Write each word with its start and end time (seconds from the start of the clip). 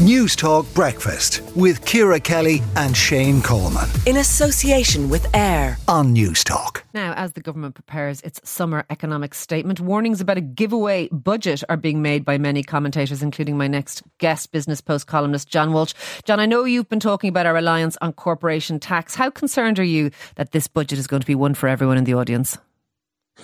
Newstalk 0.00 0.72
Breakfast 0.72 1.42
with 1.54 1.84
Ciara 1.84 2.18
Kelly 2.18 2.62
and 2.74 2.96
Shane 2.96 3.42
Coleman. 3.42 3.86
In 4.06 4.16
association 4.16 5.10
with 5.10 5.26
AIR 5.36 5.76
on 5.88 6.14
Newstalk. 6.14 6.84
Now, 6.94 7.12
as 7.18 7.34
the 7.34 7.42
government 7.42 7.74
prepares 7.74 8.22
its 8.22 8.40
summer 8.48 8.86
economic 8.88 9.34
statement, 9.34 9.78
warnings 9.78 10.22
about 10.22 10.38
a 10.38 10.40
giveaway 10.40 11.10
budget 11.12 11.62
are 11.68 11.76
being 11.76 12.00
made 12.00 12.24
by 12.24 12.38
many 12.38 12.62
commentators, 12.62 13.22
including 13.22 13.58
my 13.58 13.68
next 13.68 14.02
guest, 14.16 14.52
Business 14.52 14.80
Post 14.80 15.06
columnist 15.06 15.50
John 15.50 15.74
Walsh. 15.74 15.92
John, 16.24 16.40
I 16.40 16.46
know 16.46 16.64
you've 16.64 16.88
been 16.88 16.98
talking 16.98 17.28
about 17.28 17.44
our 17.44 17.52
reliance 17.52 17.98
on 18.00 18.14
corporation 18.14 18.80
tax. 18.80 19.14
How 19.14 19.28
concerned 19.28 19.78
are 19.78 19.84
you 19.84 20.12
that 20.36 20.52
this 20.52 20.66
budget 20.66 20.98
is 20.98 21.06
going 21.06 21.20
to 21.20 21.26
be 21.26 21.34
one 21.34 21.52
for 21.52 21.68
everyone 21.68 21.98
in 21.98 22.04
the 22.04 22.14
audience? 22.14 22.56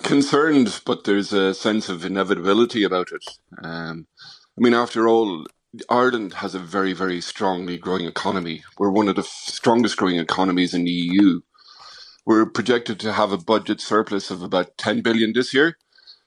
Concerned, 0.01 0.81
but 0.87 1.03
there's 1.03 1.31
a 1.33 1.53
sense 1.53 1.87
of 1.87 2.03
inevitability 2.03 2.83
about 2.83 3.09
it. 3.11 3.23
Um, 3.63 4.07
I 4.57 4.63
mean, 4.63 4.73
after 4.73 5.07
all, 5.07 5.45
Ireland 5.89 6.35
has 6.35 6.55
a 6.55 6.59
very, 6.59 6.93
very 6.93 7.21
strongly 7.21 7.77
growing 7.77 8.05
economy. 8.05 8.63
We're 8.79 8.91
one 8.91 9.09
of 9.09 9.15
the 9.15 9.23
strongest 9.23 9.97
growing 9.97 10.17
economies 10.19 10.73
in 10.73 10.85
the 10.85 10.91
EU. 10.91 11.41
We're 12.25 12.45
projected 12.47 12.99
to 13.01 13.13
have 13.13 13.31
a 13.31 13.37
budget 13.37 13.81
surplus 13.81 14.31
of 14.31 14.41
about 14.43 14.77
10 14.77 15.01
billion 15.01 15.33
this 15.33 15.53
year 15.53 15.77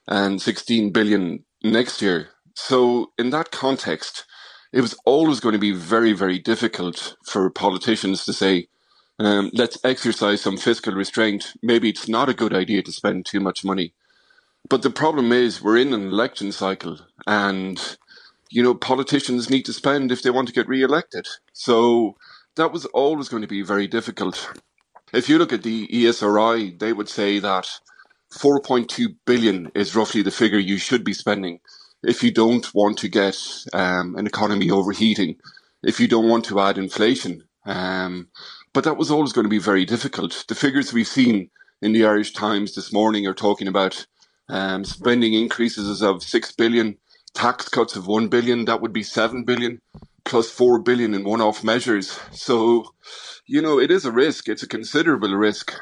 and 0.09 0.41
16 0.43 0.93
billion 0.93 1.45
next 1.63 2.03
year. 2.03 2.31
So, 2.57 3.13
in 3.19 3.31
that 3.31 3.51
context, 3.51 4.25
it 4.73 4.81
was 4.83 4.97
always 5.07 5.41
going 5.41 5.55
to 5.55 5.59
be 5.59 5.73
very, 5.73 6.13
very 6.13 6.39
difficult 6.39 7.17
for 7.25 7.51
politicians 7.51 8.25
to 8.27 8.33
say, 8.33 8.69
um, 9.19 9.51
let's 9.55 9.79
exercise 9.85 10.41
some 10.43 10.57
fiscal 10.59 10.95
restraint. 10.95 11.53
Maybe 11.63 11.91
it's 11.91 12.09
not 12.09 12.29
a 12.29 12.35
good 12.35 12.55
idea 12.55 12.83
to 12.83 12.93
spend 12.93 13.27
too 13.27 13.41
much 13.41 13.65
money. 13.65 13.95
But 14.69 14.83
the 14.83 14.91
problem 14.91 15.33
is, 15.33 15.63
we're 15.63 15.79
in 15.79 15.93
an 15.95 16.09
election 16.09 16.53
cycle 16.53 16.99
and 17.27 17.99
you 18.51 18.63
know, 18.63 18.75
politicians 18.75 19.49
need 19.49 19.65
to 19.65 19.73
spend 19.73 20.11
if 20.11 20.23
they 20.23 20.31
want 20.31 20.49
to 20.49 20.55
get 20.55 20.69
re-elected. 20.69 21.27
So 21.53 22.17
that 22.57 22.73
was 22.73 22.85
always 22.87 23.29
going 23.29 23.43
to 23.43 23.49
be 23.49 23.63
very 23.63 23.87
difficult. 23.87 24.53
If 25.13 25.29
you 25.29 25.39
look 25.39 25.53
at 25.53 25.63
the 25.63 25.87
ESRI, 25.89 26.79
they 26.79 26.93
would 26.93 27.09
say 27.09 27.39
that 27.39 27.69
4.2 28.33 29.17
billion 29.27 29.71
is 29.75 29.97
roughly 29.97 30.23
the 30.23 30.31
figure 30.31 30.59
you 30.59 30.79
should 30.79 31.05
be 31.05 31.13
spending 31.13 31.61
if 32.03 32.23
you 32.23 32.33
don't 32.33 32.73
want 32.75 32.99
to 32.99 33.09
get 33.09 33.37
um, 33.73 34.17
an 34.17 34.27
economy 34.27 34.71
overheating, 34.71 35.37
if 35.83 36.01
you 36.01 36.09
don't 36.09 36.29
want 36.29 36.45
to 36.47 36.61
add 36.61 36.79
inflation. 36.79 37.43
Um, 37.67 38.29
but 38.73 38.85
that 38.85 38.97
was 38.97 39.11
always 39.11 39.33
going 39.33 39.45
to 39.45 39.51
be 39.51 39.59
very 39.59 39.85
difficult. 39.85 40.45
The 40.49 40.55
figures 40.55 40.93
we've 40.93 41.07
seen 41.07 41.51
in 41.83 41.93
the 41.93 42.07
Irish 42.07 42.33
Times 42.33 42.75
this 42.75 42.93
morning 42.93 43.27
are 43.27 43.35
talking 43.35 43.69
about 43.69 44.07
um, 44.49 44.85
spending 44.85 45.35
increases 45.35 46.03
of 46.03 46.23
6 46.23 46.53
billion 46.53 46.97
tax 47.35 47.69
cuts 47.69 47.97
of 47.97 48.07
1 48.07 48.29
billion, 48.29 48.65
that 48.67 48.81
would 48.81 48.93
be 48.93 49.03
7 49.03 49.45
billion 49.45 49.81
plus 50.25 50.51
4 50.51 50.81
billion 50.81 51.15
in 51.15 51.25
one 51.25 51.41
off 51.41 51.65
measures. 51.65 52.19
So, 52.31 52.85
you 53.47 53.63
know, 53.63 53.79
it 53.81 53.91
is 53.91 54.05
a 54.05 54.13
risk. 54.13 54.49
It's 54.49 54.63
a 54.63 54.69
considerable 54.69 55.35
risk. 55.35 55.75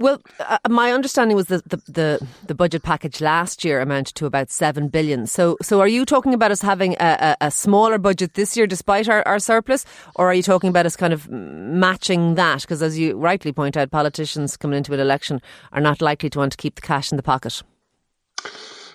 Well, 0.00 0.22
uh, 0.38 0.58
my 0.68 0.92
understanding 0.92 1.36
was 1.36 1.46
that 1.46 1.68
the, 1.68 1.76
the, 1.88 2.26
the 2.46 2.54
budget 2.54 2.84
package 2.84 3.20
last 3.20 3.64
year 3.64 3.80
amounted 3.80 4.14
to 4.16 4.26
about 4.26 4.48
seven 4.48 4.86
billion. 4.86 5.26
So, 5.26 5.56
so 5.60 5.80
are 5.80 5.88
you 5.88 6.04
talking 6.04 6.34
about 6.34 6.52
us 6.52 6.62
having 6.62 6.94
a, 7.00 7.36
a, 7.40 7.46
a 7.46 7.50
smaller 7.50 7.98
budget 7.98 8.34
this 8.34 8.56
year 8.56 8.68
despite 8.68 9.08
our, 9.08 9.26
our 9.26 9.40
surplus, 9.40 9.84
or 10.14 10.30
are 10.30 10.34
you 10.34 10.44
talking 10.44 10.70
about 10.70 10.86
us 10.86 10.94
kind 10.94 11.12
of 11.12 11.28
matching 11.28 12.36
that? 12.36 12.60
Because 12.60 12.80
as 12.80 12.96
you 12.96 13.16
rightly 13.16 13.52
point 13.52 13.76
out, 13.76 13.90
politicians 13.90 14.56
coming 14.56 14.78
into 14.78 14.94
an 14.94 15.00
election 15.00 15.42
are 15.72 15.80
not 15.80 16.00
likely 16.00 16.30
to 16.30 16.38
want 16.38 16.52
to 16.52 16.58
keep 16.58 16.76
the 16.76 16.80
cash 16.80 17.10
in 17.10 17.16
the 17.16 17.22
pocket. 17.22 17.60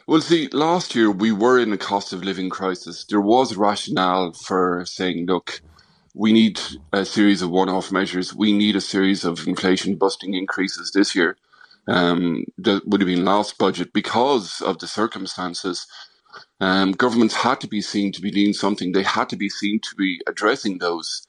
Well, 0.07 0.21
see, 0.21 0.49
last 0.49 0.95
year 0.95 1.09
we 1.11 1.31
were 1.31 1.59
in 1.59 1.73
a 1.73 1.77
cost 1.77 2.13
of 2.13 2.23
living 2.23 2.49
crisis. 2.49 3.05
There 3.09 3.21
was 3.21 3.55
rationale 3.57 4.33
for 4.33 4.83
saying, 4.85 5.27
look, 5.27 5.61
we 6.13 6.33
need 6.33 6.59
a 6.93 7.05
series 7.05 7.41
of 7.41 7.51
one 7.51 7.69
off 7.69 7.91
measures. 7.91 8.35
We 8.35 8.53
need 8.53 8.75
a 8.75 8.81
series 8.81 9.25
of 9.25 9.47
inflation 9.47 9.95
busting 9.95 10.33
increases 10.33 10.91
this 10.91 11.15
year. 11.15 11.37
Um, 11.87 12.45
that 12.59 12.87
would 12.87 13.01
have 13.01 13.07
been 13.07 13.25
last 13.25 13.57
budget 13.57 13.93
because 13.93 14.61
of 14.61 14.79
the 14.79 14.87
circumstances. 14.87 15.87
Um, 16.61 16.91
governments 16.93 17.35
had 17.35 17.61
to 17.61 17.67
be 17.67 17.81
seen 17.81 18.11
to 18.13 18.21
be 18.21 18.31
doing 18.31 18.53
something. 18.53 18.91
They 18.91 19.03
had 19.03 19.29
to 19.29 19.37
be 19.37 19.49
seen 19.49 19.79
to 19.81 19.95
be 19.95 20.21
addressing 20.27 20.79
those. 20.79 21.27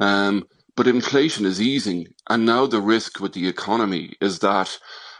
Um, 0.00 0.46
but 0.76 0.88
inflation 0.88 1.46
is 1.46 1.60
easing. 1.62 2.08
And 2.28 2.46
now 2.46 2.66
the 2.66 2.80
risk 2.80 3.20
with 3.20 3.34
the 3.34 3.48
economy 3.48 4.14
is 4.20 4.40
that 4.40 4.78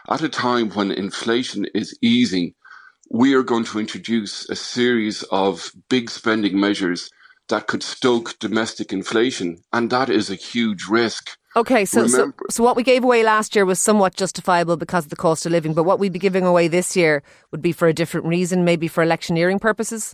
at 0.09 0.21
a 0.23 0.29
time 0.29 0.71
when 0.71 0.91
inflation 0.91 1.65
is 1.75 1.97
easing, 2.01 2.53
we 3.09 3.33
are 3.33 3.43
going 3.43 3.63
to 3.65 3.79
introduce 3.79 4.49
a 4.49 4.55
series 4.55 5.23
of 5.23 5.71
big 5.89 6.09
spending 6.09 6.59
measures 6.59 7.09
that 7.49 7.67
could 7.67 7.83
stoke 7.83 8.37
domestic 8.39 8.91
inflation, 8.91 9.57
and 9.71 9.89
that 9.89 10.09
is 10.09 10.29
a 10.29 10.35
huge 10.35 10.87
risk. 10.87 11.37
Okay, 11.55 11.85
so, 11.85 12.03
Remember, 12.03 12.35
so, 12.49 12.57
so 12.57 12.63
what 12.63 12.75
we 12.75 12.83
gave 12.83 13.03
away 13.03 13.23
last 13.23 13.55
year 13.55 13.65
was 13.65 13.79
somewhat 13.79 14.15
justifiable 14.15 14.77
because 14.77 15.05
of 15.05 15.09
the 15.09 15.15
cost 15.15 15.45
of 15.45 15.51
living, 15.51 15.73
but 15.73 15.83
what 15.83 15.99
we'd 15.99 16.13
be 16.13 16.19
giving 16.19 16.45
away 16.45 16.67
this 16.67 16.95
year 16.95 17.23
would 17.51 17.61
be 17.61 17.71
for 17.71 17.87
a 17.87 17.93
different 17.93 18.27
reason, 18.27 18.65
maybe 18.65 18.87
for 18.87 19.01
electioneering 19.01 19.59
purposes? 19.59 20.13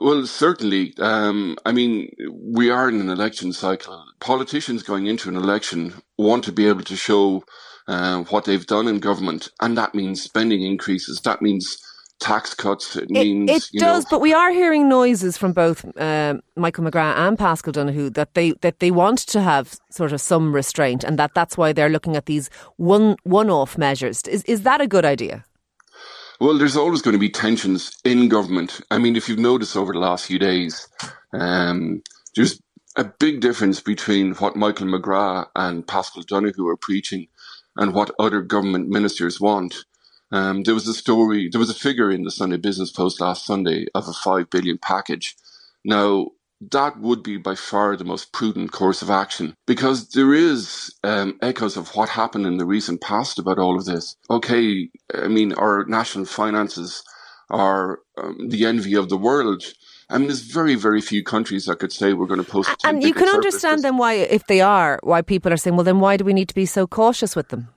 Well, 0.00 0.26
certainly. 0.26 0.92
Um, 0.98 1.56
I 1.64 1.72
mean, 1.72 2.10
we 2.30 2.68
are 2.70 2.88
in 2.88 3.00
an 3.00 3.08
election 3.08 3.52
cycle. 3.52 4.04
Politicians 4.20 4.82
going 4.82 5.06
into 5.06 5.28
an 5.28 5.36
election 5.36 5.94
want 6.18 6.44
to 6.44 6.52
be 6.52 6.68
able 6.68 6.82
to 6.82 6.96
show 6.96 7.44
uh, 7.88 8.24
what 8.24 8.44
they've 8.44 8.66
done 8.66 8.88
in 8.88 8.98
government, 8.98 9.48
and 9.62 9.78
that 9.78 9.94
means 9.94 10.20
spending 10.20 10.62
increases. 10.62 11.20
That 11.20 11.40
means 11.40 11.78
tax 12.20 12.54
cuts. 12.54 12.96
It 12.96 13.10
means 13.10 13.50
it, 13.50 13.68
it 13.72 13.80
does, 13.80 14.04
know, 14.04 14.08
but 14.10 14.20
we 14.20 14.32
are 14.32 14.50
hearing 14.50 14.88
noises 14.88 15.36
from 15.36 15.52
both 15.52 15.84
uh, 15.98 16.34
Michael 16.56 16.84
McGrath 16.84 17.16
and 17.16 17.38
Paschal 17.38 17.72
Donohoe 17.72 18.10
that 18.10 18.34
they 18.34 18.52
that 18.62 18.80
they 18.80 18.90
want 18.90 19.18
to 19.18 19.42
have 19.42 19.78
sort 19.90 20.12
of 20.12 20.20
some 20.20 20.54
restraint, 20.54 21.04
and 21.04 21.18
that 21.18 21.34
that's 21.34 21.56
why 21.56 21.72
they're 21.72 21.88
looking 21.88 22.16
at 22.16 22.26
these 22.26 22.50
one 22.76 23.16
one 23.24 23.50
off 23.50 23.76
measures. 23.78 24.22
Is 24.22 24.42
is 24.44 24.62
that 24.62 24.80
a 24.80 24.86
good 24.86 25.04
idea? 25.04 25.44
Well, 26.40 26.58
there's 26.58 26.76
always 26.76 27.00
going 27.00 27.14
to 27.14 27.18
be 27.18 27.30
tensions 27.30 27.90
in 28.04 28.28
government. 28.28 28.80
I 28.90 28.98
mean, 28.98 29.16
if 29.16 29.28
you've 29.28 29.38
noticed 29.38 29.74
over 29.74 29.92
the 29.92 29.98
last 29.98 30.26
few 30.26 30.38
days, 30.38 30.86
um, 31.32 32.02
there's 32.34 32.60
a 32.96 33.04
big 33.04 33.40
difference 33.40 33.80
between 33.80 34.34
what 34.34 34.54
Michael 34.54 34.86
McGrath 34.86 35.46
and 35.56 35.86
Paschal 35.86 36.22
Donohoe 36.22 36.66
are 36.68 36.76
preaching 36.76 37.28
and 37.76 37.94
what 37.94 38.10
other 38.18 38.42
government 38.42 38.88
ministers 38.88 39.40
want. 39.40 39.84
Um, 40.32 40.62
there 40.64 40.74
was 40.74 40.88
a 40.88 40.94
story, 40.94 41.48
there 41.50 41.60
was 41.60 41.70
a 41.70 41.74
figure 41.74 42.10
in 42.10 42.24
the 42.24 42.30
Sunday 42.30 42.56
Business 42.56 42.90
Post 42.90 43.20
last 43.20 43.46
Sunday 43.46 43.86
of 43.94 44.08
a 44.08 44.12
five 44.12 44.50
billion 44.50 44.78
package. 44.78 45.36
Now, 45.84 46.28
that 46.72 46.98
would 47.00 47.22
be 47.22 47.36
by 47.36 47.54
far 47.54 47.96
the 47.96 48.04
most 48.04 48.32
prudent 48.32 48.72
course 48.72 49.02
of 49.02 49.10
action 49.10 49.54
because 49.66 50.10
there 50.10 50.32
is 50.32 50.92
um, 51.04 51.38
echoes 51.42 51.76
of 51.76 51.94
what 51.94 52.08
happened 52.08 52.46
in 52.46 52.56
the 52.56 52.64
recent 52.64 53.00
past 53.00 53.38
about 53.38 53.58
all 53.58 53.76
of 53.76 53.84
this. 53.84 54.16
Okay, 54.30 54.88
I 55.14 55.28
mean, 55.28 55.52
our 55.52 55.84
national 55.86 56.24
finances 56.24 57.04
are 57.50 58.00
um, 58.16 58.48
the 58.48 58.64
envy 58.64 58.94
of 58.94 59.08
the 59.08 59.18
world. 59.18 59.62
I 60.08 60.18
mean, 60.18 60.28
there's 60.28 60.40
very, 60.40 60.76
very 60.76 61.00
few 61.00 61.22
countries 61.22 61.66
that 61.66 61.78
could 61.78 61.92
say 61.92 62.12
we're 62.12 62.26
going 62.26 62.42
to 62.42 62.50
post. 62.50 62.70
And 62.84 63.02
you 63.02 63.12
can 63.12 63.28
understand 63.28 63.82
then 63.82 63.96
why, 63.96 64.14
if 64.14 64.46
they 64.46 64.60
are, 64.60 64.98
why 65.02 65.22
people 65.22 65.52
are 65.52 65.56
saying, 65.56 65.76
well, 65.76 65.84
then 65.84 66.00
why 66.00 66.16
do 66.16 66.24
we 66.24 66.32
need 66.32 66.48
to 66.48 66.54
be 66.54 66.66
so 66.66 66.86
cautious 66.86 67.36
with 67.36 67.48
them? 67.48 67.68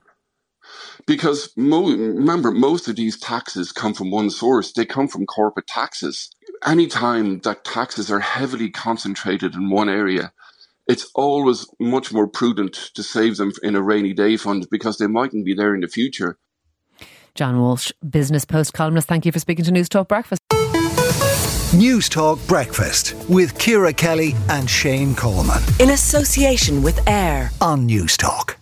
Because 1.05 1.51
mo- 1.55 1.89
remember, 1.89 2.51
most 2.51 2.87
of 2.87 2.95
these 2.95 3.19
taxes 3.19 3.71
come 3.71 3.93
from 3.93 4.11
one 4.11 4.29
source. 4.29 4.71
They 4.71 4.85
come 4.85 5.07
from 5.07 5.25
corporate 5.25 5.67
taxes. 5.67 6.29
Anytime 6.65 7.39
that 7.39 7.63
taxes 7.63 8.11
are 8.11 8.19
heavily 8.19 8.69
concentrated 8.69 9.55
in 9.55 9.69
one 9.69 9.89
area, 9.89 10.33
it's 10.87 11.09
always 11.15 11.67
much 11.79 12.11
more 12.11 12.27
prudent 12.27 12.73
to 12.95 13.03
save 13.03 13.37
them 13.37 13.51
in 13.63 13.75
a 13.75 13.81
rainy 13.81 14.13
day 14.13 14.37
fund 14.37 14.67
because 14.71 14.97
they 14.97 15.07
mightn't 15.07 15.45
be 15.45 15.53
there 15.53 15.73
in 15.75 15.81
the 15.81 15.87
future. 15.87 16.37
John 17.35 17.61
Walsh, 17.61 17.91
Business 18.07 18.43
Post 18.43 18.73
columnist, 18.73 19.07
thank 19.07 19.25
you 19.25 19.31
for 19.31 19.39
speaking 19.39 19.63
to 19.65 19.71
Newstalk 19.71 20.07
Breakfast. 20.07 20.41
Newstalk 21.71 22.45
Breakfast 22.47 23.13
with 23.29 23.57
Ciara 23.59 23.93
Kelly 23.93 24.35
and 24.49 24.67
Shane 24.67 25.13
Coleman. 25.13 25.61
In 25.79 25.91
association 25.91 26.81
with 26.81 27.07
AIR 27.07 27.51
on 27.61 27.87
Newstalk. 27.87 28.55